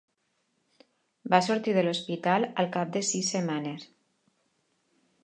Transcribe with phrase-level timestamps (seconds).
[1.33, 3.87] Va sortir de l'hospital al cap de sis setmanes.